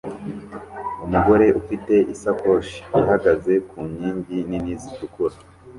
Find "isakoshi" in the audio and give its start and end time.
2.13-2.77